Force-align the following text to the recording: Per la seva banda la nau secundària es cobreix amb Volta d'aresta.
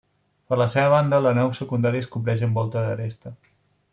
Per 0.51 0.57
la 0.61 0.65
seva 0.75 0.87
banda 0.93 1.19
la 1.25 1.33
nau 1.39 1.51
secundària 1.59 2.05
es 2.05 2.09
cobreix 2.15 2.43
amb 2.47 2.59
Volta 2.61 2.85
d'aresta. 2.89 3.37